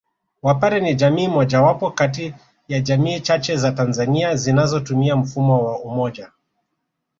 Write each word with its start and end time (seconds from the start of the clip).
Wapare 0.43 0.79
ni 0.81 0.95
jamii 0.95 1.27
mojawapo 1.27 1.91
kati 1.91 2.33
ya 2.67 2.79
jamii 2.79 3.19
chache 3.19 3.57
za 3.57 3.71
Tanzania 3.71 4.35
zinazotumia 4.35 5.15
mfumo 5.15 5.65
wa 5.65 5.79
Umoja 5.79 6.31